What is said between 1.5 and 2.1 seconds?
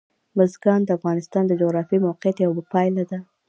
جغرافیایي